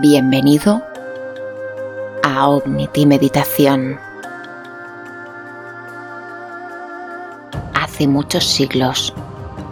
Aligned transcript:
Bienvenido 0.00 0.80
a 2.22 2.48
Omnity 2.48 3.04
Meditación. 3.04 3.98
Hace 7.74 8.06
muchos 8.06 8.44
siglos, 8.44 9.12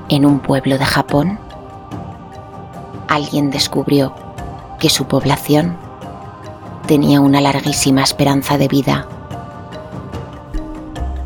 en 0.09 0.27
un 0.27 0.41
pueblo 0.41 0.79
de 0.79 0.85
Japón, 0.85 1.39
alguien 3.07 3.53
descubrió 3.53 4.17
que 4.81 4.91
su 4.91 5.05
población 5.07 5.77
tenía 6.89 7.21
una 7.21 7.41
larguísima 7.41 8.03
esperanza 8.03 8.59
de 8.59 8.67
vida 8.67 9.07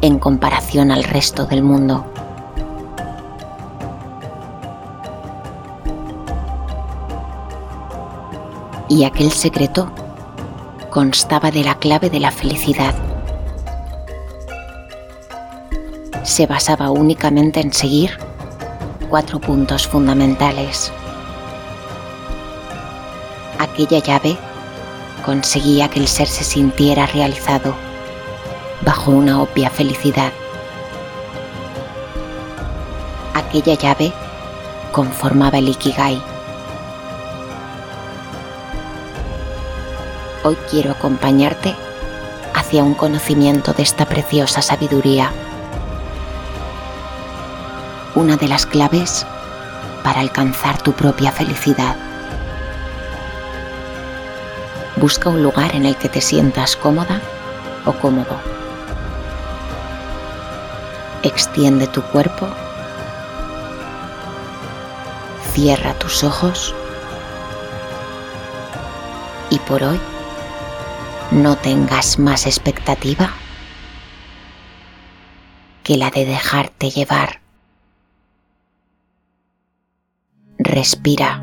en 0.02 0.18
comparación 0.18 0.90
al 0.90 1.04
resto 1.04 1.46
del 1.46 1.62
mundo. 1.62 2.09
Y 9.00 9.04
aquel 9.04 9.32
secreto 9.32 9.90
constaba 10.90 11.50
de 11.50 11.64
la 11.64 11.76
clave 11.76 12.10
de 12.10 12.20
la 12.20 12.30
felicidad. 12.30 12.94
Se 16.22 16.46
basaba 16.46 16.90
únicamente 16.90 17.60
en 17.60 17.72
seguir 17.72 18.18
cuatro 19.08 19.40
puntos 19.40 19.88
fundamentales. 19.88 20.92
Aquella 23.58 24.00
llave 24.00 24.36
conseguía 25.24 25.88
que 25.88 26.00
el 26.00 26.06
ser 26.06 26.28
se 26.28 26.44
sintiera 26.44 27.06
realizado 27.06 27.74
bajo 28.84 29.12
una 29.12 29.40
obvia 29.40 29.70
felicidad. 29.70 30.30
Aquella 33.32 33.76
llave 33.76 34.12
conformaba 34.92 35.56
el 35.56 35.68
Ikigai 35.70 36.29
hoy 40.42 40.56
quiero 40.70 40.92
acompañarte 40.92 41.76
hacia 42.54 42.82
un 42.82 42.94
conocimiento 42.94 43.72
de 43.72 43.82
esta 43.82 44.06
preciosa 44.06 44.62
sabiduría. 44.62 45.32
Una 48.14 48.36
de 48.36 48.48
las 48.48 48.66
claves 48.66 49.26
para 50.02 50.20
alcanzar 50.20 50.80
tu 50.82 50.92
propia 50.92 51.30
felicidad. 51.30 51.96
Busca 54.96 55.28
un 55.28 55.42
lugar 55.42 55.74
en 55.74 55.86
el 55.86 55.96
que 55.96 56.08
te 56.08 56.20
sientas 56.20 56.76
cómoda 56.76 57.20
o 57.84 57.92
cómodo. 57.92 58.36
Extiende 61.22 61.86
tu 61.86 62.02
cuerpo. 62.02 62.48
Cierra 65.52 65.94
tus 65.94 66.24
ojos. 66.24 66.74
Y 69.50 69.58
por 69.60 69.82
hoy 69.82 70.00
no 71.32 71.56
tengas 71.56 72.18
más 72.18 72.46
expectativa 72.46 73.30
que 75.84 75.96
la 75.96 76.10
de 76.10 76.24
dejarte 76.24 76.90
llevar. 76.90 77.40
Respira. 80.58 81.40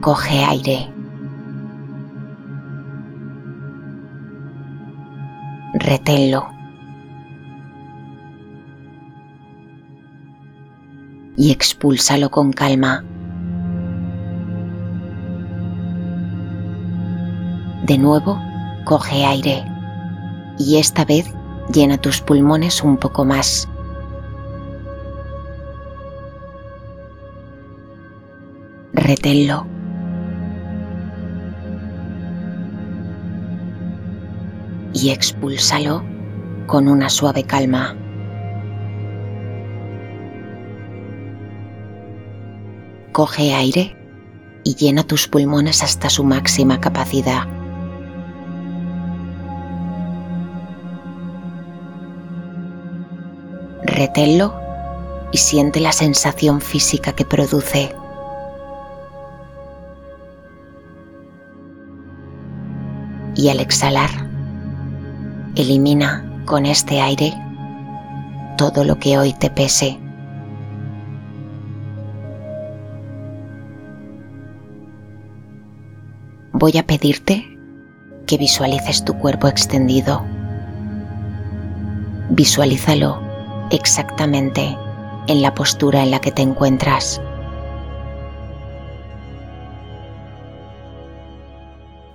Coge 0.00 0.44
aire. 0.44 0.92
Reténlo. 5.74 6.48
Y 11.36 11.52
expúlsalo 11.52 12.30
con 12.30 12.52
calma. 12.52 13.04
De 17.84 17.98
nuevo, 17.98 18.40
coge 18.86 19.26
aire 19.26 19.62
y 20.58 20.78
esta 20.78 21.04
vez 21.04 21.30
llena 21.70 21.98
tus 21.98 22.22
pulmones 22.22 22.82
un 22.82 22.96
poco 22.96 23.26
más. 23.26 23.68
Reténlo. 28.94 29.66
Y 34.94 35.10
expúlsalo 35.10 36.02
con 36.66 36.88
una 36.88 37.10
suave 37.10 37.44
calma. 37.44 37.94
Coge 43.12 43.52
aire 43.52 43.94
y 44.64 44.74
llena 44.74 45.02
tus 45.02 45.28
pulmones 45.28 45.82
hasta 45.82 46.08
su 46.08 46.24
máxima 46.24 46.80
capacidad. 46.80 47.63
Reténlo 54.04 54.54
y 55.32 55.38
siente 55.38 55.80
la 55.80 55.92
sensación 55.92 56.60
física 56.60 57.12
que 57.12 57.24
produce. 57.24 57.94
Y 63.34 63.48
al 63.48 63.60
exhalar, 63.60 64.10
elimina 65.56 66.22
con 66.44 66.66
este 66.66 67.00
aire 67.00 67.32
todo 68.58 68.84
lo 68.84 68.98
que 68.98 69.18
hoy 69.18 69.32
te 69.32 69.48
pese. 69.48 69.98
Voy 76.52 76.76
a 76.76 76.86
pedirte 76.86 77.58
que 78.26 78.36
visualices 78.36 79.04
tu 79.04 79.14
cuerpo 79.18 79.48
extendido. 79.48 80.22
Visualízalo 82.30 83.23
exactamente 83.70 84.76
en 85.26 85.42
la 85.42 85.54
postura 85.54 86.02
en 86.02 86.10
la 86.10 86.20
que 86.20 86.32
te 86.32 86.42
encuentras. 86.42 87.20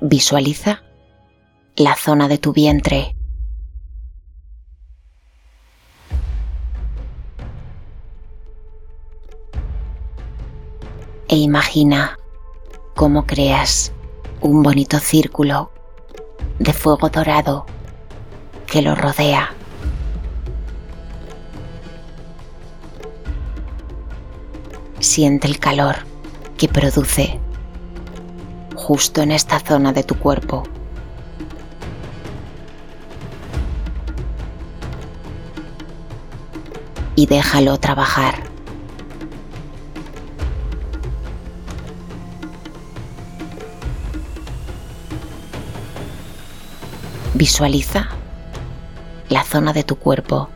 Visualiza 0.02 0.82
la 1.76 1.96
zona 1.96 2.28
de 2.28 2.38
tu 2.38 2.54
vientre. 2.54 3.16
E 11.28 11.36
imagina 11.36 12.18
cómo 12.96 13.26
creas 13.28 13.92
un 14.42 14.64
bonito 14.64 15.00
círculo 15.00 15.72
de 16.58 16.74
fuego 16.74 17.10
dorado 17.10 17.66
que 18.66 18.82
lo 18.82 18.96
rodea. 18.96 19.54
Siente 25.00 25.48
el 25.48 25.60
calor 25.60 25.98
que 26.58 26.68
produce 26.68 27.40
justo 28.76 29.22
en 29.22 29.32
esta 29.32 29.60
zona 29.60 29.94
de 29.94 30.04
tu 30.04 30.16
cuerpo. 30.16 30.64
Y 37.16 37.26
déjalo 37.26 37.78
trabajar. 37.78 38.44
Visualiza 47.34 48.10
la 49.30 49.44
zona 49.44 49.72
de 49.72 49.84
tu 49.84 49.98
cuerpo 49.98 50.50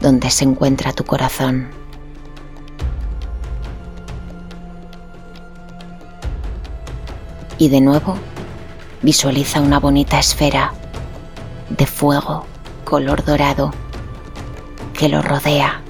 donde 0.00 0.30
se 0.30 0.44
encuentra 0.44 0.92
tu 0.92 1.04
corazón. 1.04 1.77
Y 7.58 7.68
de 7.68 7.80
nuevo 7.80 8.14
visualiza 9.02 9.60
una 9.60 9.80
bonita 9.80 10.18
esfera 10.18 10.72
de 11.68 11.86
fuego 11.86 12.46
color 12.84 13.24
dorado 13.24 13.72
que 14.94 15.08
lo 15.08 15.20
rodea. 15.20 15.82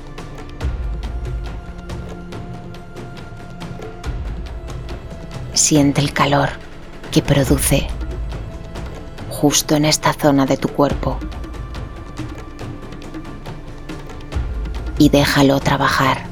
Siente 5.53 6.01
el 6.01 6.13
calor 6.13 6.51
que 7.11 7.23
produce 7.23 7.87
justo 9.31 9.77
en 9.77 9.85
esta 9.85 10.13
zona 10.13 10.47
de 10.47 10.57
tu 10.57 10.69
cuerpo 10.69 11.19
y 14.99 15.09
déjalo 15.11 15.61
trabajar. 15.61 16.28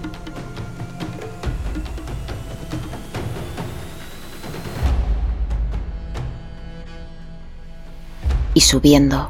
Y 8.57 8.63
subiendo 8.63 9.29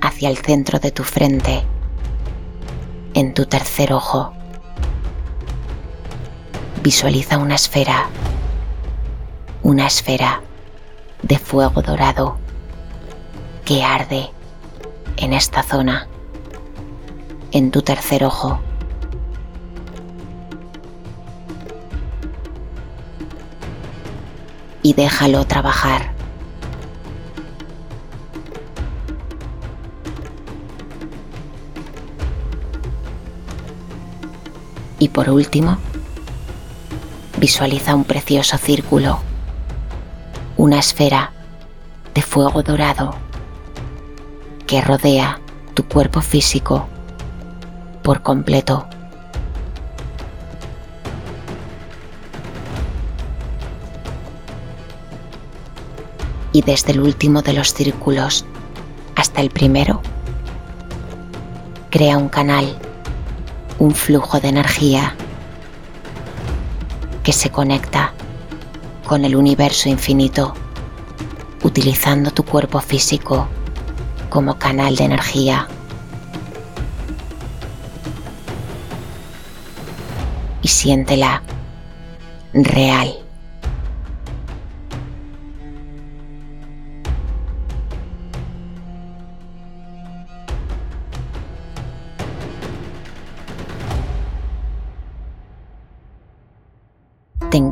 hacia 0.00 0.30
el 0.30 0.38
centro 0.38 0.78
de 0.78 0.90
tu 0.90 1.04
frente, 1.04 1.62
en 3.12 3.34
tu 3.34 3.44
tercer 3.44 3.92
ojo. 3.92 4.32
Visualiza 6.82 7.36
una 7.36 7.56
esfera 7.56 8.08
una 9.62 9.86
esfera 9.86 10.40
de 11.22 11.38
fuego 11.38 11.82
dorado 11.82 12.38
que 13.66 13.84
arde 13.84 14.30
en 15.18 15.34
esta 15.34 15.62
zona, 15.62 16.08
en 17.52 17.70
tu 17.70 17.82
tercer 17.82 18.24
ojo. 18.24 18.58
Y 24.82 24.94
déjalo 24.94 25.46
trabajar. 25.46 26.13
Y 35.04 35.10
por 35.10 35.28
último, 35.28 35.76
visualiza 37.38 37.94
un 37.94 38.04
precioso 38.04 38.56
círculo, 38.56 39.18
una 40.56 40.78
esfera 40.78 41.30
de 42.14 42.22
fuego 42.22 42.62
dorado 42.62 43.14
que 44.66 44.80
rodea 44.80 45.40
tu 45.74 45.84
cuerpo 45.84 46.22
físico 46.22 46.88
por 48.02 48.22
completo. 48.22 48.86
Y 56.52 56.62
desde 56.62 56.92
el 56.92 57.00
último 57.00 57.42
de 57.42 57.52
los 57.52 57.74
círculos 57.74 58.46
hasta 59.16 59.42
el 59.42 59.50
primero, 59.50 60.00
crea 61.90 62.16
un 62.16 62.30
canal, 62.30 62.74
un 63.78 63.94
flujo 63.94 64.40
de 64.40 64.48
energía 64.48 65.14
que 67.22 67.32
se 67.32 67.50
conecta 67.50 68.12
con 69.06 69.24
el 69.24 69.36
universo 69.36 69.88
infinito 69.88 70.54
utilizando 71.62 72.30
tu 72.30 72.44
cuerpo 72.44 72.80
físico 72.80 73.48
como 74.28 74.58
canal 74.58 74.96
de 74.96 75.04
energía. 75.04 75.66
Y 80.62 80.68
siéntela 80.68 81.42
real. 82.52 83.23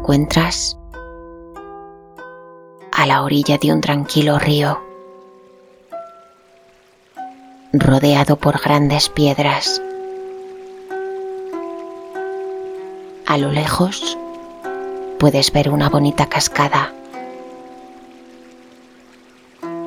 Encuentras 0.03 0.77
a 2.91 3.07
la 3.07 3.23
orilla 3.23 3.57
de 3.57 3.73
un 3.73 3.81
tranquilo 3.81 4.37
río 4.37 4.81
rodeado 7.73 8.35
por 8.35 8.61
grandes 8.61 9.09
piedras. 9.09 9.81
A 13.27 13.39
lo 13.39 13.53
lejos 13.53 14.19
puedes 15.21 15.53
ver 15.53 15.71
una 15.71 15.89
bonita 15.89 16.27
cascada 16.27 16.93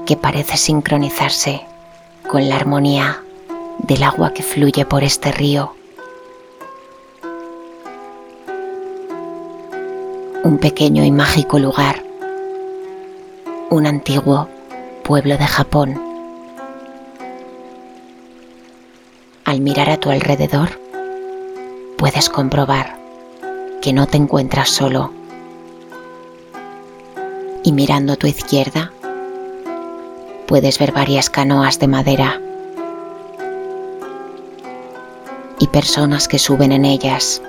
que 0.06 0.16
parece 0.16 0.56
sincronizarse 0.56 1.66
con 2.30 2.48
la 2.48 2.56
armonía 2.56 3.22
del 3.80 4.02
agua 4.04 4.34
que 4.34 4.44
fluye 4.44 4.86
por 4.86 5.04
este 5.04 5.34
río. 5.34 5.76
Un 10.46 10.60
pequeño 10.60 11.04
y 11.04 11.10
mágico 11.10 11.58
lugar, 11.58 12.04
un 13.72 13.88
antiguo 13.88 14.48
pueblo 15.04 15.40
de 15.40 15.48
Japón 15.48 16.00
al 19.44 19.62
mirar 19.62 19.90
a 19.90 19.98
tu 19.98 20.12
alrededor, 20.12 20.80
puedes 21.98 22.30
comprobar 22.30 22.96
que 23.82 23.92
no 23.92 24.06
te 24.06 24.18
encuentras 24.18 24.70
solo. 24.70 25.12
Y 27.64 27.72
mirando 27.72 28.14
a 28.14 28.16
tu 28.16 28.28
izquierda, 28.28 28.92
puedes 30.46 30.78
ver 30.78 30.92
varias 30.92 31.32
canoas 31.32 31.80
de 31.80 31.88
madera 31.88 32.40
y 35.58 35.66
personas 35.70 36.28
que 36.28 36.38
suben 36.38 36.72
en 36.72 36.86
ellas. 36.86 37.42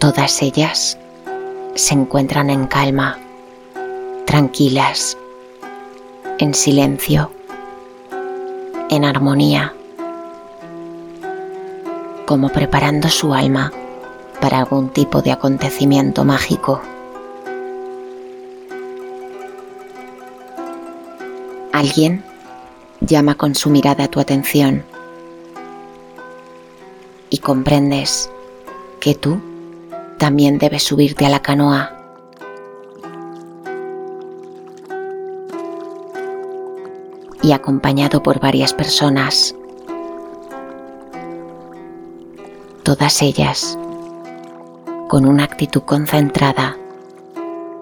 Todas 0.00 0.40
ellas 0.40 0.98
se 1.74 1.94
encuentran 1.94 2.48
en 2.48 2.66
calma, 2.66 3.18
tranquilas, 4.24 5.16
en 6.38 6.54
silencio 6.54 7.30
en 8.88 9.04
armonía, 9.04 9.72
como 12.26 12.48
preparando 12.48 13.08
su 13.08 13.34
alma 13.34 13.72
para 14.40 14.58
algún 14.58 14.88
tipo 14.88 15.22
de 15.22 15.32
acontecimiento 15.32 16.24
mágico. 16.24 16.80
Alguien 21.72 22.24
llama 23.00 23.36
con 23.36 23.54
su 23.54 23.68
mirada 23.68 24.08
tu 24.08 24.18
atención 24.18 24.82
y 27.28 27.38
comprendes 27.38 28.28
que 28.98 29.14
tú 29.14 29.49
también 30.20 30.58
debes 30.58 30.82
subirte 30.82 31.24
a 31.24 31.30
la 31.30 31.40
canoa 31.40 31.96
y 37.42 37.52
acompañado 37.52 38.22
por 38.22 38.38
varias 38.38 38.74
personas. 38.74 39.54
Todas 42.82 43.22
ellas 43.22 43.78
con 45.08 45.24
una 45.24 45.44
actitud 45.44 45.80
concentrada 45.84 46.76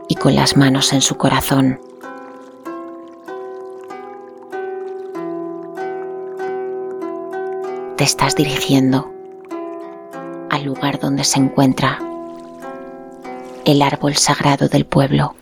y 0.06 0.14
con 0.14 0.36
las 0.36 0.56
manos 0.56 0.92
en 0.92 1.00
su 1.00 1.16
corazón. 1.16 1.80
Te 7.96 8.04
estás 8.04 8.36
dirigiendo 8.36 9.10
al 10.50 10.62
lugar 10.62 11.00
donde 11.00 11.24
se 11.24 11.40
encuentra 11.40 11.98
el 13.68 13.82
árbol 13.82 14.16
sagrado 14.16 14.66
del 14.68 14.86
pueblo. 14.86 15.34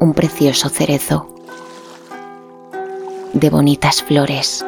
un 0.00 0.14
precioso 0.14 0.70
cerezo 0.70 1.28
de 3.34 3.50
bonitas 3.50 4.02
flores, 4.02 4.64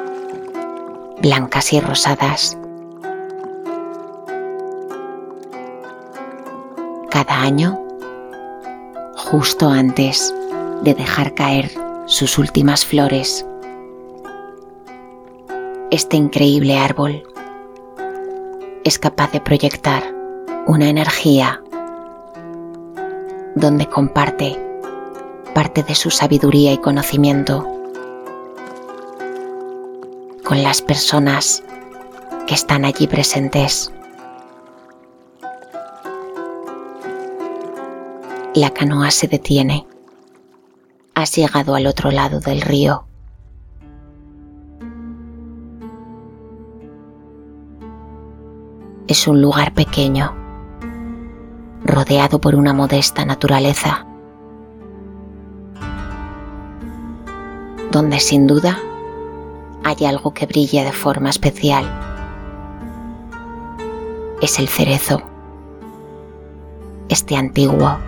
blancas 1.22 1.72
y 1.72 1.80
rosadas. 1.80 2.58
Cada 7.10 7.40
año, 7.40 7.80
justo 9.16 9.70
antes 9.70 10.34
de 10.82 10.92
dejar 10.92 11.32
caer 11.32 11.70
sus 12.04 12.36
últimas 12.36 12.84
flores, 12.84 13.46
este 15.90 16.18
increíble 16.18 16.76
árbol 16.76 17.31
es 18.84 18.98
capaz 18.98 19.30
de 19.32 19.40
proyectar 19.40 20.02
una 20.66 20.88
energía 20.88 21.62
donde 23.54 23.86
comparte 23.86 24.58
parte 25.54 25.82
de 25.82 25.94
su 25.94 26.10
sabiduría 26.10 26.72
y 26.72 26.78
conocimiento 26.78 27.68
con 30.44 30.62
las 30.62 30.82
personas 30.82 31.62
que 32.46 32.54
están 32.54 32.84
allí 32.84 33.06
presentes. 33.06 33.92
La 38.54 38.70
canoa 38.70 39.10
se 39.10 39.28
detiene. 39.28 39.86
Has 41.14 41.36
llegado 41.36 41.74
al 41.74 41.86
otro 41.86 42.10
lado 42.10 42.40
del 42.40 42.60
río. 42.60 43.06
Es 49.12 49.28
un 49.28 49.42
lugar 49.42 49.74
pequeño, 49.74 50.34
rodeado 51.84 52.40
por 52.40 52.54
una 52.54 52.72
modesta 52.72 53.26
naturaleza. 53.26 54.06
donde 57.90 58.20
sin 58.20 58.46
duda 58.46 58.78
hay 59.84 60.06
algo 60.06 60.32
que 60.32 60.46
brilla 60.46 60.82
de 60.82 60.92
forma 60.92 61.28
especial. 61.28 61.84
Es 64.40 64.58
el 64.58 64.68
cerezo, 64.68 65.20
este 67.10 67.36
antiguo 67.36 67.98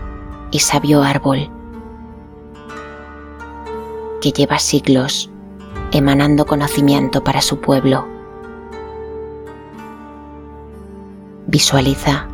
y 0.52 0.60
sabio 0.60 1.02
árbol 1.02 1.50
que 4.22 4.32
lleva 4.32 4.58
siglos 4.58 5.30
emanando 5.92 6.46
conocimiento 6.46 7.22
para 7.22 7.42
su 7.42 7.60
pueblo. 7.60 8.13
Visualiza 11.54 12.26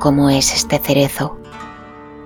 cómo 0.00 0.28
es 0.28 0.52
este 0.52 0.80
cerezo 0.80 1.38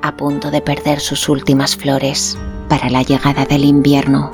a 0.01 0.17
punto 0.17 0.51
de 0.51 0.63
perder 0.63 0.99
sus 0.99 1.29
últimas 1.29 1.77
flores 1.77 2.39
para 2.71 2.89
la 2.89 3.03
llegada 3.03 3.45
del 3.45 3.67
invierno. 3.67 4.33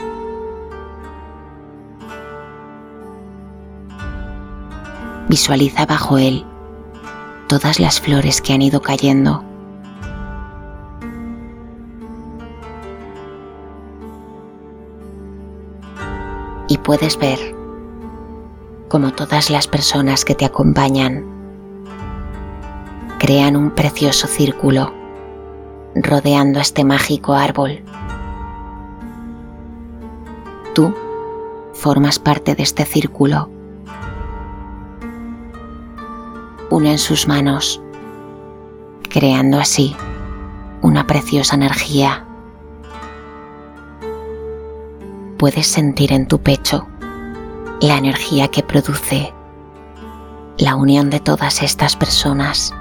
Visualiza 5.29 5.85
bajo 5.85 6.19
él 6.19 6.47
todas 7.49 7.81
las 7.81 8.01
flores 8.01 8.41
que 8.41 8.53
han 8.53 8.63
ido 8.63 8.81
cayendo. 8.81 9.43
Y 16.69 16.79
puedes 16.79 17.19
ver 17.19 17.41
cómo 18.87 19.13
todas 19.15 19.51
las 19.51 19.67
personas 19.67 20.25
que 20.25 20.37
te 20.37 20.45
acompañan 20.45 21.32
crean 23.23 23.55
un 23.55 23.71
precioso 23.71 24.27
círculo 24.27 24.93
rodeando 25.95 26.59
este 26.59 26.83
mágico 26.83 27.35
árbol. 27.35 27.81
Tú 30.75 30.93
formas 31.73 32.19
parte 32.19 32.57
de 32.57 32.65
este 32.65 32.85
círculo. 32.85 33.49
Unen 36.69 36.99
sus 36.99 37.29
manos, 37.29 37.81
creando 39.09 39.61
así 39.61 39.95
una 40.81 41.07
preciosa 41.07 41.55
energía. 41.55 42.27
Puedes 45.39 45.69
sentir 45.69 46.13
en 46.13 46.27
tu 46.27 46.41
pecho 46.41 46.89
la 47.81 47.99
energía 47.99 48.49
que 48.49 48.65
produce 48.65 49.33
la 50.59 50.75
unión 50.75 51.09
de 51.09 51.21
todas 51.21 51.63
estas 51.63 51.95
personas. 51.95 52.75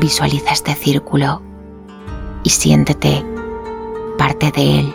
Visualiza 0.00 0.52
este 0.52 0.76
círculo 0.76 1.42
y 2.44 2.50
siéntete 2.50 3.24
parte 4.16 4.52
de 4.52 4.78
él. 4.78 4.94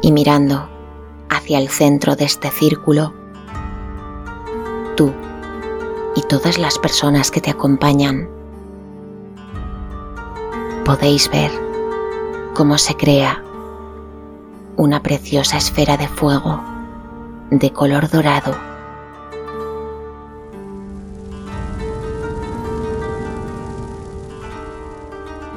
Y 0.00 0.10
mirando 0.10 0.66
hacia 1.28 1.58
el 1.58 1.68
centro 1.68 2.16
de 2.16 2.24
este 2.24 2.50
círculo, 2.50 3.12
tú 4.96 5.12
y 6.16 6.22
todas 6.22 6.56
las 6.56 6.78
personas 6.78 7.30
que 7.30 7.42
te 7.42 7.50
acompañan 7.50 8.26
podéis 10.86 11.30
ver 11.30 11.73
cómo 12.54 12.78
se 12.78 12.96
crea 12.96 13.42
una 14.76 15.02
preciosa 15.02 15.56
esfera 15.56 15.96
de 15.96 16.06
fuego 16.06 16.62
de 17.50 17.72
color 17.72 18.08
dorado. 18.08 18.54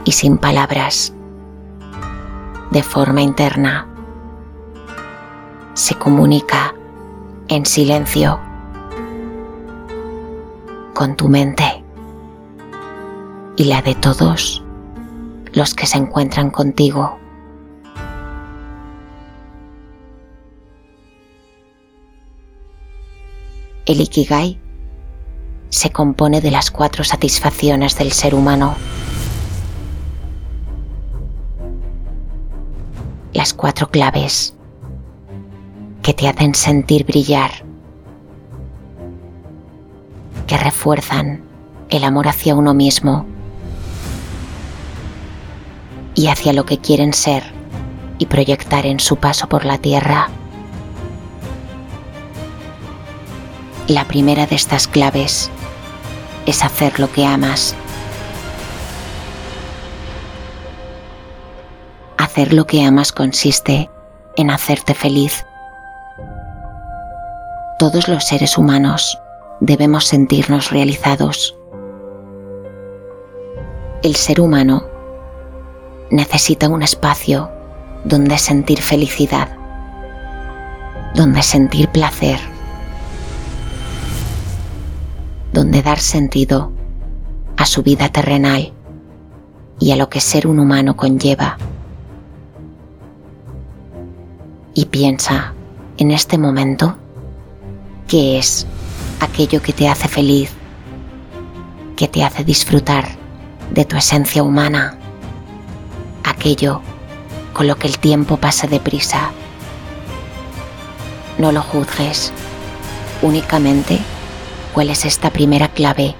Y 0.05 0.11
sin 0.11 0.37
palabras, 0.37 1.13
de 2.71 2.81
forma 2.81 3.21
interna, 3.21 3.87
se 5.73 5.95
comunica 5.95 6.73
en 7.47 7.65
silencio 7.65 8.39
con 10.93 11.15
tu 11.15 11.29
mente 11.29 11.83
y 13.55 13.65
la 13.65 13.81
de 13.81 13.93
todos 13.95 14.63
los 15.57 15.73
que 15.73 15.87
se 15.87 15.97
encuentran 15.97 16.51
contigo. 16.51 17.17
El 23.87 23.99
Ikigai 24.01 24.59
se 25.69 25.89
compone 25.89 26.41
de 26.41 26.51
las 26.51 26.69
cuatro 26.69 27.03
satisfacciones 27.03 27.97
del 27.97 28.11
ser 28.11 28.35
humano. 28.35 28.75
Las 33.33 33.55
cuatro 33.55 33.89
claves 33.89 34.53
que 36.03 36.13
te 36.13 36.27
hacen 36.27 36.53
sentir 36.53 37.03
brillar, 37.03 37.49
que 40.45 40.57
refuerzan 40.57 41.41
el 41.89 42.03
amor 42.03 42.27
hacia 42.27 42.53
uno 42.53 42.75
mismo 42.75 43.25
y 46.17 46.29
hacia 46.29 46.51
lo 46.51 46.65
que 46.65 46.79
quieren 46.79 47.13
ser 47.13 47.43
y 48.17 48.25
proyectar 48.25 48.88
en 48.88 49.00
su 49.00 49.17
paso 49.17 49.47
por 49.47 49.65
la 49.65 49.77
tierra. 49.77 50.29
La 53.88 54.03
primera 54.05 54.47
de 54.47 54.55
estas 54.55 54.88
claves 54.88 55.51
es 56.47 56.65
hacer 56.65 57.00
lo 57.00 57.12
que 57.12 57.24
amas. 57.24 57.75
Hacer 62.17 62.51
lo 62.51 62.65
que 62.65 62.83
amas 62.83 63.12
consiste 63.12 63.88
en 64.38 64.50
hacerte 64.50 64.95
feliz. 64.95 65.45
Todos 67.77 68.07
los 68.07 68.25
seres 68.25 68.57
humanos 68.57 69.19
debemos 69.59 70.05
sentirnos 70.05 70.71
realizados. 70.71 71.55
El 74.01 74.15
ser 74.15 74.41
humano 74.41 74.96
necesita 76.09 76.69
un 76.69 76.83
espacio 76.83 77.49
donde 78.03 78.37
sentir 78.37 78.81
felicidad, 78.81 79.49
donde 81.13 81.41
sentir 81.43 81.89
placer, 81.89 82.39
donde 85.51 85.81
dar 85.81 85.99
sentido 85.99 86.71
a 87.57 87.65
su 87.65 87.83
vida 87.83 88.09
terrenal 88.09 88.71
y 89.79 89.91
a 89.91 89.95
lo 89.95 90.09
que 90.09 90.21
ser 90.21 90.47
un 90.47 90.59
humano 90.59 90.95
conlleva. 90.95 91.57
Y 94.73 94.85
piensa 94.85 95.53
en 95.97 96.11
este 96.11 96.37
momento 96.37 96.95
qué 98.07 98.37
es 98.37 98.67
aquello 99.19 99.61
que 99.61 99.73
te 99.73 99.89
hace 99.89 100.07
feliz, 100.07 100.51
que 101.95 102.07
te 102.07 102.23
hace 102.23 102.43
disfrutar 102.43 103.07
de 103.73 103.83
tu 103.85 103.97
esencia 103.97 104.43
humana 104.43 104.97
aquello 106.38 106.82
con 107.53 107.67
lo 107.67 107.75
que 107.75 107.88
el 107.88 107.98
tiempo 107.98 108.38
pasa 108.38 108.67
deprisa. 108.67 109.32
No 111.39 111.51
lo 111.51 111.62
juzgues, 111.62 112.32
únicamente 113.22 114.00
cuál 114.74 114.91
es 114.91 115.06
esta 115.06 115.32
primera 115.32 115.67
clave 115.67 116.15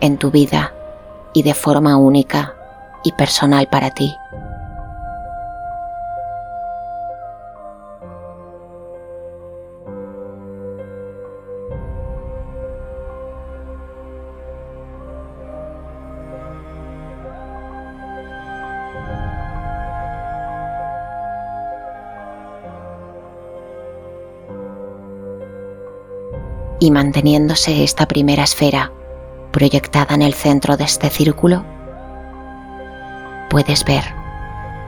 en 0.00 0.18
tu 0.18 0.30
vida 0.30 0.74
y 1.32 1.42
de 1.42 1.54
forma 1.54 1.96
única 1.96 2.54
y 3.04 3.12
personal 3.12 3.68
para 3.68 3.90
ti. 3.90 4.14
Y 26.86 26.90
manteniéndose 26.92 27.82
esta 27.82 28.06
primera 28.06 28.44
esfera 28.44 28.92
proyectada 29.50 30.14
en 30.14 30.22
el 30.22 30.34
centro 30.34 30.76
de 30.76 30.84
este 30.84 31.10
círculo, 31.10 31.64
puedes 33.50 33.84
ver 33.84 34.04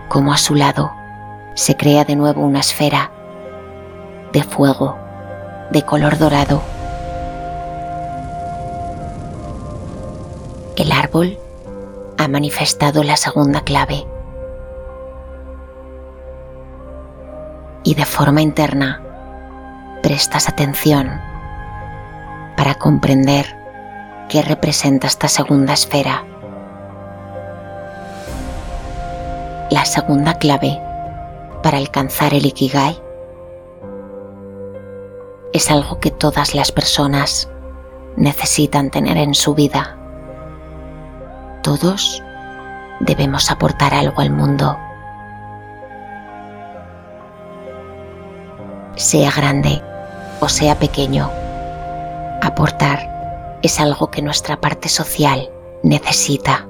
cómo 0.09 0.33
a 0.33 0.37
su 0.37 0.55
lado 0.55 0.93
se 1.55 1.76
crea 1.76 2.05
de 2.05 2.14
nuevo 2.14 2.43
una 2.43 2.61
esfera 2.61 3.11
de 4.33 4.45
fuego 4.45 4.97
de 5.73 5.83
color 5.83 6.19
dorado. 6.19 6.62
El 10.76 10.93
árbol 10.93 11.37
ha 12.17 12.28
manifestado 12.28 13.02
la 13.02 13.17
segunda 13.17 13.62
clave 13.62 14.07
y 17.83 17.97
de 17.97 18.05
forma 18.05 18.40
interna 18.40 19.02
prestas 20.00 20.49
atención 20.49 21.21
para 22.59 22.75
comprender 22.75 23.47
qué 24.29 24.43
representa 24.43 25.07
esta 25.07 25.29
segunda 25.29 25.75
esfera. 25.75 26.25
La 29.71 29.85
segunda 29.85 30.35
clave 30.35 30.77
para 31.62 31.79
alcanzar 31.79 32.35
el 32.35 32.47
Ikigai 32.47 33.00
es 35.53 35.71
algo 35.71 36.00
que 36.00 36.11
todas 36.11 36.57
las 36.57 36.73
personas 36.73 37.49
necesitan 38.17 38.91
tener 38.91 39.19
en 39.19 39.37
su 39.37 39.55
vida. 39.55 39.97
Todos 41.62 42.25
debemos 42.99 43.53
aportar 43.53 43.95
algo 43.95 44.21
al 44.21 44.31
mundo. 44.31 44.77
Sea 48.97 49.31
grande 49.31 49.81
o 50.41 50.49
sea 50.49 50.77
pequeño, 50.77 51.31
aportar 52.42 53.59
es 53.62 53.80
algo 53.80 54.11
que 54.11 54.23
nuestra 54.23 54.61
parte 54.61 54.88
social 54.88 55.50
necesita. 55.83 56.66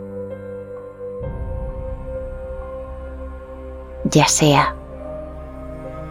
Ya 4.04 4.26
sea 4.26 4.74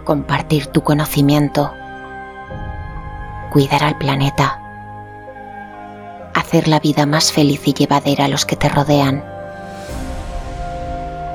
compartir 0.05 0.67
tu 0.67 0.83
conocimiento, 0.83 1.71
cuidar 3.51 3.83
al 3.83 3.97
planeta, 3.97 4.61
hacer 6.33 6.67
la 6.67 6.79
vida 6.79 7.05
más 7.05 7.31
feliz 7.31 7.67
y 7.67 7.73
llevadera 7.73 8.25
a 8.25 8.27
los 8.27 8.45
que 8.45 8.55
te 8.55 8.69
rodean, 8.69 9.23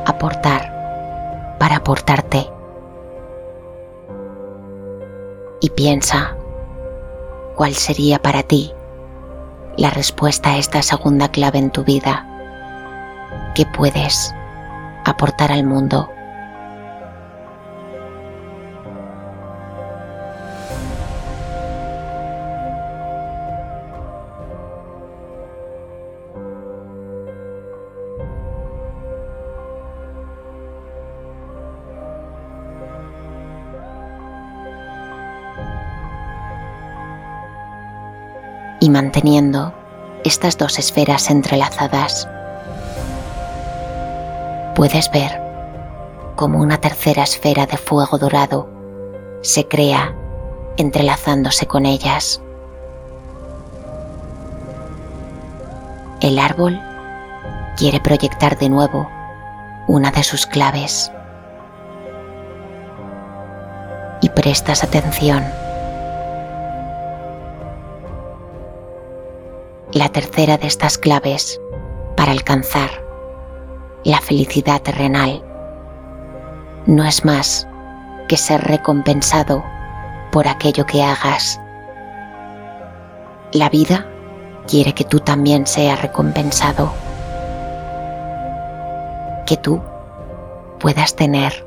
aportar 0.07 1.57
para 1.59 1.77
aportarte. 1.77 2.49
Y 5.61 5.71
piensa 5.71 6.37
cuál 7.63 7.77
sería 7.77 8.21
para 8.21 8.43
ti 8.43 8.73
la 9.77 9.89
respuesta 9.91 10.51
a 10.51 10.59
esta 10.59 10.83
segunda 10.83 11.29
clave 11.29 11.61
en 11.61 11.71
tu 11.71 11.85
vida 11.85 12.27
que 13.55 13.65
puedes 13.67 14.35
aportar 15.05 15.53
al 15.53 15.63
mundo 15.63 16.11
estas 40.43 40.59
dos 40.59 40.79
esferas 40.81 41.31
entrelazadas. 41.31 42.29
Puedes 44.75 45.09
ver 45.13 45.41
cómo 46.35 46.59
una 46.59 46.79
tercera 46.79 47.23
esfera 47.23 47.67
de 47.67 47.77
fuego 47.77 48.19
dorado 48.19 48.69
se 49.43 49.69
crea 49.69 50.13
entrelazándose 50.79 51.67
con 51.67 51.87
ellas. 51.87 52.43
El 56.21 56.41
árbol 56.41 56.81
quiere 57.77 58.01
proyectar 58.01 58.59
de 58.59 58.69
nuevo 58.69 59.09
una 59.87 60.11
de 60.11 60.25
sus 60.25 60.47
claves. 60.47 61.13
Y 64.21 64.29
prestas 64.31 64.83
atención 64.83 65.62
la 69.93 70.09
tercera 70.09 70.57
de 70.57 70.67
estas 70.67 70.97
claves 70.97 71.61
para 72.17 72.33
alcanzar 72.33 72.91
la 74.05 74.19
felicidad 74.21 74.81
terrenal 74.81 75.45
no 76.87 77.05
es 77.05 77.25
más 77.25 77.69
que 78.29 78.37
ser 78.37 78.63
recompensado 78.63 79.63
por 80.33 80.49
aquello 80.49 80.87
que 80.87 81.03
hagas. 81.03 81.61
La 83.53 83.69
vida 83.69 84.09
quiere 84.67 84.95
que 84.95 85.05
tú 85.05 85.21
también 85.21 85.67
seas 85.67 86.01
recompensado, 86.01 86.91
que 89.47 89.59
tú 89.59 89.83
puedas 90.81 91.15
tener 91.15 91.67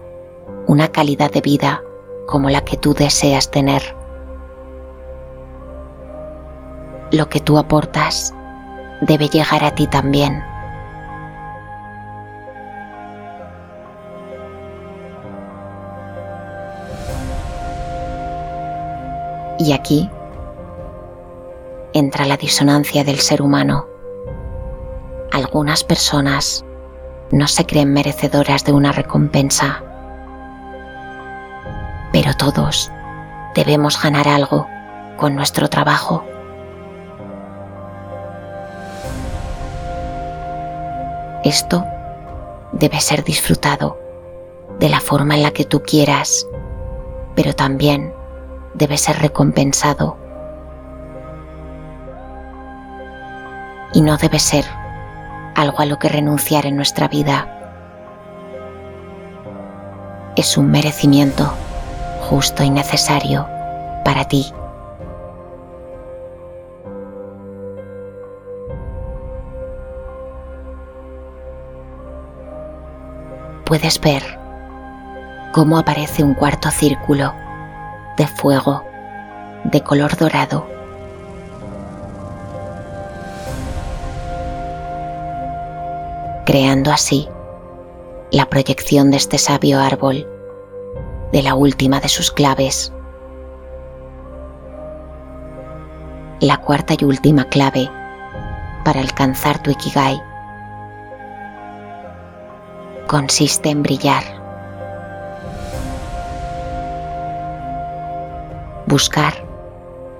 una 0.65 0.87
calidad 0.87 1.31
de 1.31 1.41
vida 1.41 1.83
como 2.25 2.49
la 2.49 2.61
que 2.61 2.75
tú 2.75 2.95
deseas 2.95 3.51
tener. 3.51 3.94
Lo 7.15 7.29
que 7.29 7.39
tú 7.39 7.57
aportas 7.57 8.33
debe 9.01 9.27
llegar 9.27 9.63
a 9.63 9.71
ti 9.71 9.87
también. 9.87 10.43
Y 19.57 19.71
aquí 19.71 20.09
entra 21.93 22.25
la 22.25 22.35
disonancia 22.35 23.03
del 23.03 23.19
ser 23.19 23.41
humano. 23.41 23.87
Algunas 25.31 25.83
personas 25.83 26.65
no 27.31 27.47
se 27.47 27.65
creen 27.65 27.93
merecedoras 27.93 28.65
de 28.65 28.73
una 28.73 28.91
recompensa, 28.91 29.81
pero 32.11 32.33
todos 32.35 32.91
debemos 33.55 34.01
ganar 34.01 34.27
algo 34.27 34.67
con 35.17 35.35
nuestro 35.35 35.69
trabajo. 35.69 36.25
Esto 41.45 41.85
debe 42.71 42.99
ser 42.99 43.23
disfrutado 43.23 43.99
de 44.79 44.89
la 44.89 44.99
forma 44.99 45.35
en 45.35 45.43
la 45.43 45.51
que 45.51 45.63
tú 45.63 45.83
quieras, 45.83 46.47
pero 47.35 47.53
también 47.53 48.11
debe 48.73 48.97
ser 48.97 49.19
recompensado. 49.19 50.17
Y 53.93 54.01
no 54.01 54.17
debe 54.17 54.39
ser 54.39 54.65
algo 55.53 55.81
a 55.81 55.85
lo 55.85 55.99
que 55.99 56.09
renunciar 56.09 56.65
en 56.65 56.77
nuestra 56.77 57.07
vida. 57.07 57.47
Es 60.35 60.57
un 60.57 60.71
merecimiento 60.71 61.53
justo 62.21 62.63
y 62.63 62.71
necesario 62.71 63.47
para 64.03 64.25
ti. 64.25 64.51
Puedes 73.65 73.99
ver 73.99 74.23
cómo 75.51 75.77
aparece 75.77 76.23
un 76.23 76.33
cuarto 76.33 76.69
círculo 76.71 77.33
de 78.17 78.27
fuego 78.27 78.83
de 79.63 79.81
color 79.81 80.15
dorado. 80.17 80.75
creando 86.45 86.91
así 86.91 87.27
la 88.31 88.45
proyección 88.49 89.11
de 89.11 89.17
este 89.17 89.37
sabio 89.37 89.79
árbol 89.79 90.27
de 91.31 91.41
la 91.41 91.55
última 91.55 91.99
de 91.99 92.07
sus 92.07 92.31
claves. 92.31 92.93
La 96.39 96.57
cuarta 96.57 96.93
y 96.97 97.03
última 97.03 97.45
clave 97.45 97.89
para 98.83 99.01
alcanzar 99.01 99.61
tu 99.61 99.71
Ikigai 99.71 100.21
consiste 103.15 103.69
en 103.69 103.81
brillar. 103.81 104.23
Buscar 108.87 109.33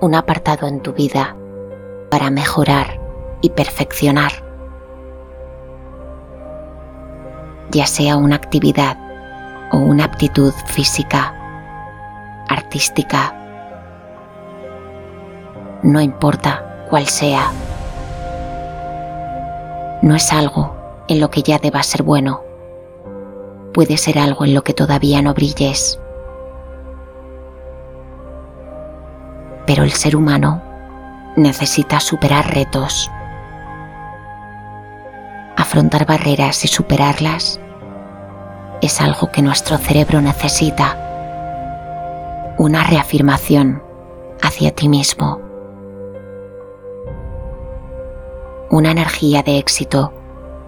un 0.00 0.14
apartado 0.14 0.66
en 0.66 0.80
tu 0.80 0.94
vida 0.94 1.36
para 2.10 2.30
mejorar 2.30 2.98
y 3.42 3.50
perfeccionar. 3.50 4.32
Ya 7.70 7.86
sea 7.86 8.16
una 8.16 8.36
actividad 8.36 8.96
o 9.72 9.76
una 9.76 10.04
aptitud 10.04 10.54
física, 10.64 11.34
artística, 12.48 13.34
no 15.82 16.00
importa 16.00 16.86
cuál 16.88 17.04
sea. 17.04 17.50
No 20.00 20.14
es 20.14 20.32
algo 20.32 20.74
en 21.08 21.20
lo 21.20 21.28
que 21.28 21.42
ya 21.42 21.58
deba 21.58 21.82
ser 21.82 22.02
bueno 22.02 22.45
puede 23.76 23.98
ser 23.98 24.18
algo 24.18 24.46
en 24.46 24.54
lo 24.54 24.64
que 24.64 24.72
todavía 24.72 25.20
no 25.20 25.34
brilles. 25.34 26.00
Pero 29.66 29.84
el 29.84 29.92
ser 29.92 30.16
humano 30.16 30.62
necesita 31.36 32.00
superar 32.00 32.54
retos, 32.54 33.10
afrontar 35.58 36.06
barreras 36.06 36.64
y 36.64 36.68
superarlas 36.68 37.60
es 38.80 38.98
algo 39.02 39.30
que 39.30 39.42
nuestro 39.42 39.76
cerebro 39.76 40.22
necesita. 40.22 40.96
Una 42.56 42.82
reafirmación 42.82 43.82
hacia 44.40 44.74
ti 44.74 44.88
mismo. 44.88 45.38
Una 48.70 48.92
energía 48.92 49.42
de 49.42 49.58
éxito 49.58 50.14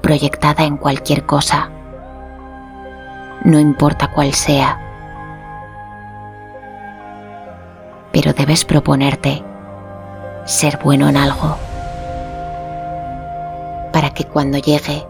proyectada 0.02 0.64
en 0.64 0.76
cualquier 0.76 1.24
cosa 1.24 1.70
no 3.44 3.58
importa 3.58 4.10
cuál 4.10 4.32
sea. 4.34 4.80
Pero 8.12 8.32
debes 8.32 8.64
proponerte 8.64 9.44
ser 10.44 10.78
bueno 10.82 11.08
en 11.08 11.16
algo 11.16 11.56
para 13.92 14.10
que 14.14 14.24
cuando 14.24 14.58
llegue 14.58 15.06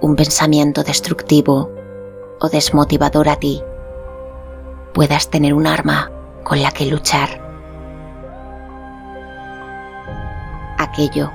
un 0.00 0.16
pensamiento 0.16 0.82
destructivo 0.82 1.70
o 2.40 2.48
desmotivador 2.48 3.28
a 3.28 3.36
ti, 3.36 3.62
puedas 4.92 5.28
tener 5.28 5.54
un 5.54 5.66
arma 5.66 6.10
con 6.42 6.62
la 6.62 6.70
que 6.70 6.86
luchar. 6.86 7.40
Aquello 10.78 11.30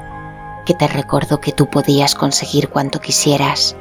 que 0.65 0.73
te 0.73 0.87
recordó 0.87 1.39
que 1.39 1.53
tú 1.53 1.69
podías 1.69 2.13
conseguir 2.13 2.69
cuanto 2.69 2.99
quisieras. 2.99 3.75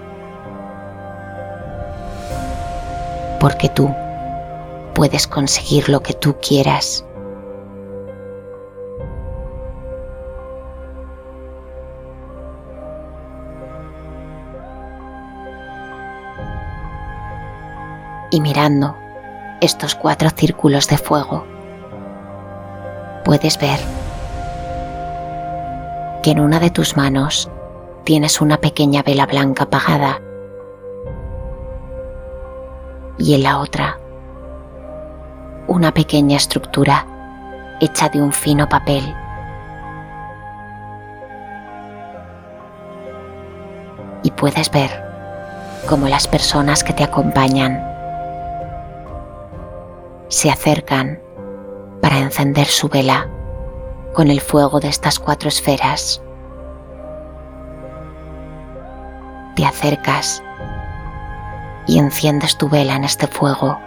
Porque 3.40 3.68
tú 3.68 3.94
puedes 4.94 5.26
conseguir 5.26 5.88
lo 5.88 6.02
que 6.02 6.14
tú 6.14 6.36
quieras. 6.40 7.04
Y 18.30 18.40
mirando 18.40 18.96
estos 19.60 19.94
cuatro 19.94 20.30
círculos 20.30 20.88
de 20.88 20.98
fuego, 20.98 21.44
puedes 23.24 23.58
ver 23.58 23.78
que 26.22 26.30
en 26.32 26.40
una 26.40 26.58
de 26.58 26.70
tus 26.70 26.96
manos 26.96 27.50
tienes 28.04 28.40
una 28.40 28.56
pequeña 28.56 29.02
vela 29.02 29.26
blanca 29.26 29.64
apagada 29.64 30.20
y 33.18 33.34
en 33.34 33.42
la 33.42 33.58
otra 33.58 33.98
una 35.68 35.92
pequeña 35.92 36.36
estructura 36.36 37.06
hecha 37.80 38.08
de 38.08 38.20
un 38.20 38.32
fino 38.32 38.68
papel. 38.68 39.14
Y 44.22 44.30
puedes 44.30 44.70
ver 44.70 45.04
cómo 45.88 46.08
las 46.08 46.28
personas 46.28 46.82
que 46.82 46.92
te 46.92 47.04
acompañan 47.04 47.84
se 50.28 50.50
acercan 50.50 51.20
para 52.00 52.18
encender 52.18 52.66
su 52.66 52.88
vela 52.88 53.28
con 54.12 54.30
el 54.30 54.40
fuego 54.40 54.80
de 54.80 54.88
estas 54.88 55.18
cuatro 55.18 55.48
esferas. 55.48 56.22
Te 59.54 59.64
acercas 59.64 60.42
y 61.86 61.98
enciendes 61.98 62.56
tu 62.58 62.68
vela 62.68 62.96
en 62.96 63.04
este 63.04 63.26
fuego. 63.26 63.78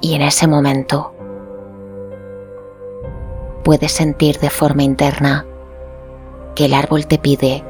Y 0.00 0.14
en 0.14 0.22
ese 0.22 0.48
momento 0.48 1.14
puedes 3.62 3.92
sentir 3.92 4.38
de 4.40 4.50
forma 4.50 4.82
interna 4.82 5.46
que 6.54 6.64
el 6.64 6.74
árbol 6.74 7.06
te 7.06 7.18
pide 7.18 7.64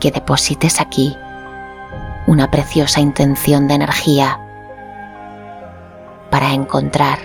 que 0.00 0.10
deposites 0.10 0.80
aquí 0.80 1.16
una 2.26 2.50
preciosa 2.50 3.00
intención 3.00 3.68
de 3.68 3.74
energía 3.74 4.38
para 6.30 6.54
encontrar 6.54 7.18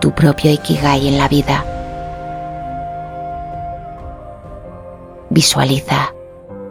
tu 0.00 0.12
propio 0.12 0.50
ikigai 0.50 1.08
en 1.08 1.18
la 1.18 1.28
vida. 1.28 1.75
Visualiza 5.36 6.14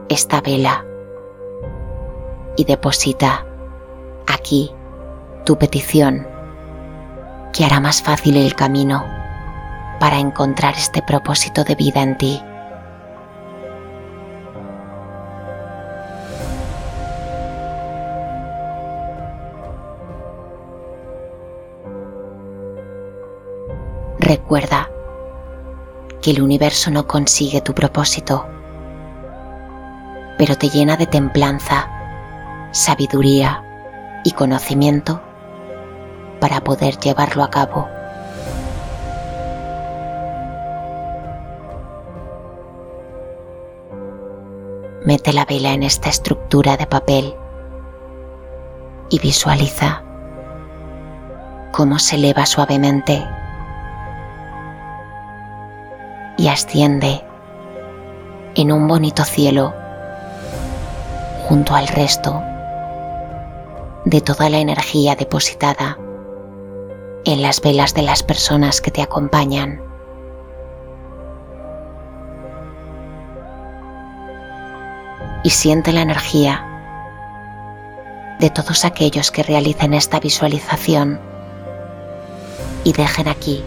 esta 0.10 0.42
vela 0.42 0.84
y 2.58 2.64
deposita 2.64 3.46
aquí 4.26 4.72
tu 5.46 5.56
petición 5.56 6.28
que 7.54 7.64
hará 7.64 7.80
más 7.80 8.02
fácil 8.02 8.38
el 8.38 8.56
camino 8.56 9.06
para 10.00 10.18
encontrar 10.18 10.74
este 10.74 11.04
propósito 11.04 11.64
de 11.64 11.76
vida 11.76 12.02
en 12.02 12.18
ti. 12.18 12.42
Recuerda 24.18 24.90
que 26.20 26.32
el 26.32 26.42
universo 26.42 26.90
no 26.90 27.06
consigue 27.06 27.62
tu 27.62 27.76
propósito, 27.76 28.48
pero 30.38 30.58
te 30.58 30.70
llena 30.70 30.98
de 30.98 31.08
templanza, 31.08 31.90
sabiduría 32.72 33.64
y 34.24 34.32
conocimiento 34.32 35.22
para 36.40 36.62
poder 36.62 36.98
llevarlo 36.98 37.44
a 37.44 37.50
cabo. 37.50 37.88
Mete 45.06 45.34
la 45.34 45.46
vela 45.46 45.74
en 45.74 45.84
esta 45.84 46.10
estructura 46.10 46.78
de 46.78 46.88
papel 46.88 47.36
y 49.10 49.20
visualiza 49.20 50.04
cómo 51.72 52.00
se 52.00 52.16
eleva 52.16 52.48
suavemente 52.48 53.24
y 56.38 56.48
asciende 56.48 57.24
en 58.56 58.72
un 58.72 58.88
bonito 58.88 59.24
cielo 59.24 59.85
junto 61.48 61.76
al 61.76 61.88
resto 61.88 62.42
de 64.06 64.22
toda 64.22 64.50
la 64.50 64.58
energía 64.58 65.16
depositada 65.16 65.98
en 67.24 67.42
las 67.42 67.62
velas 67.62 67.94
de 67.94 68.02
las 68.02 68.24
personas 68.24 68.82
que 68.82 68.92
te 68.92 69.02
acompañan. 69.02 69.82
Y 75.44 75.52
siente 75.52 75.92
la 75.92 76.02
energía 76.02 76.66
de 78.40 78.50
todos 78.50 78.84
aquellos 78.84 79.30
que 79.30 79.44
realicen 79.44 79.94
esta 79.94 80.20
visualización 80.20 81.20
y 82.84 82.94
dejen 82.94 83.28
aquí 83.28 83.64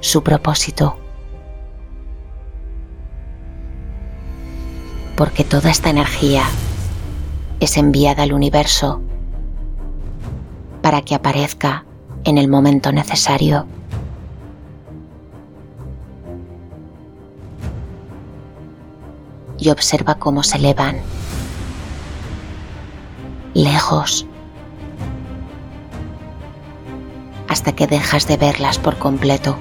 su 0.00 0.22
propósito. 0.22 0.96
Porque 5.20 5.44
toda 5.44 5.70
esta 5.70 5.90
energía 5.90 6.44
es 7.60 7.76
enviada 7.76 8.22
al 8.22 8.32
universo 8.32 9.02
para 10.80 11.02
que 11.02 11.14
aparezca 11.14 11.84
en 12.24 12.38
el 12.38 12.48
momento 12.48 12.90
necesario. 12.90 13.66
Y 19.58 19.68
observa 19.68 20.14
cómo 20.14 20.42
se 20.42 20.56
elevan 20.56 20.96
lejos 23.52 24.24
hasta 27.46 27.72
que 27.72 27.86
dejas 27.86 28.26
de 28.26 28.38
verlas 28.38 28.78
por 28.78 28.96
completo. 28.96 29.58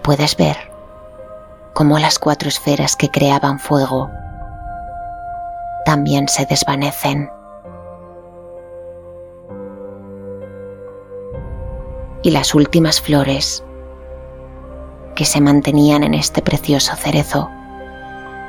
Puedes 0.00 0.36
ver 0.36 0.56
cómo 1.74 1.98
las 1.98 2.18
cuatro 2.18 2.48
esferas 2.48 2.96
que 2.96 3.10
creaban 3.10 3.58
fuego 3.58 4.10
también 5.84 6.28
se 6.28 6.46
desvanecen. 6.46 7.30
Y 12.22 12.30
las 12.30 12.54
últimas 12.54 13.00
flores 13.00 13.64
que 15.14 15.24
se 15.24 15.40
mantenían 15.40 16.02
en 16.02 16.14
este 16.14 16.42
precioso 16.42 16.96
cerezo 16.96 17.48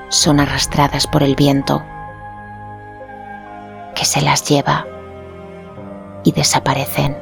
son 0.10 0.40
arrastradas 0.40 1.08
por 1.08 1.24
el 1.24 1.36
viento 1.36 1.82
que 3.96 4.06
se 4.06 4.22
las 4.22 4.44
lleva 4.48 4.86
y 6.24 6.32
desaparecen. 6.32 7.21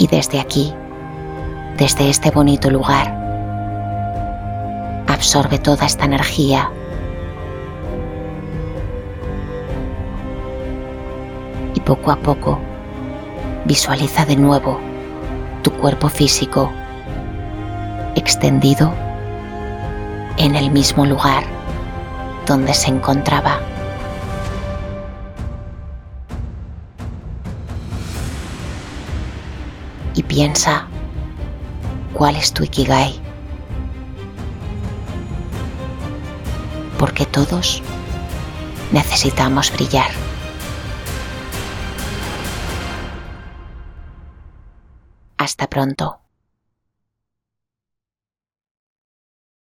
Y 0.00 0.06
desde 0.06 0.40
aquí, 0.40 0.72
desde 1.76 2.08
este 2.08 2.30
bonito 2.30 2.70
lugar, 2.70 3.14
absorbe 5.06 5.58
toda 5.58 5.84
esta 5.84 6.06
energía 6.06 6.72
y 11.74 11.80
poco 11.80 12.12
a 12.12 12.16
poco 12.16 12.58
visualiza 13.66 14.24
de 14.24 14.36
nuevo 14.36 14.80
tu 15.62 15.70
cuerpo 15.72 16.08
físico 16.08 16.72
extendido 18.14 18.94
en 20.38 20.56
el 20.56 20.70
mismo 20.70 21.04
lugar 21.04 21.44
donde 22.46 22.72
se 22.72 22.88
encontraba. 22.88 23.69
Y 30.20 30.22
piensa 30.22 30.86
cuál 32.12 32.36
es 32.36 32.52
tu 32.52 32.62
Ikigai. 32.62 33.18
Porque 36.98 37.24
todos 37.24 37.82
necesitamos 38.92 39.72
brillar. 39.72 40.10
Hasta 45.38 45.70
pronto. 45.70 46.19